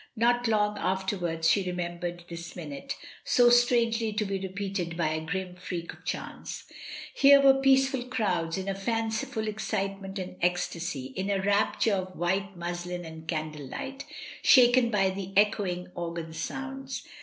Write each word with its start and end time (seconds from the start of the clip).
Not 0.15 0.47
long 0.47 0.79
afterwards 0.79 1.47
she 1.47 1.63
remem 1.63 1.99
bered 2.01 2.27
this 2.27 2.55
minute, 2.55 2.95
so 3.23 3.51
strangely 3.51 4.11
to 4.13 4.25
be 4.25 4.39
repeated 4.39 4.97
by 4.97 5.09
a 5.09 5.21
grim 5.23 5.53
freak 5.55 5.93
of 5.93 6.03
chance. 6.05 6.63
Here 7.13 7.39
were 7.39 7.61
peaceful 7.61 8.05
crowds 8.05 8.57
in 8.57 8.67
a 8.67 8.73
fanciful 8.73 9.47
excitement 9.47 10.17
and 10.17 10.37
ecstasy, 10.41 11.13
in 11.15 11.29
a 11.29 11.39
rapture 11.39 11.93
of 11.93 12.15
white 12.15 12.57
muslin 12.57 13.05
and 13.05 13.27
candlelight, 13.27 14.05
shaken 14.41 14.89
by 14.89 15.11
the 15.11 15.33
echoing 15.37 15.89
organ 15.93 16.33
sounds. 16.33 17.03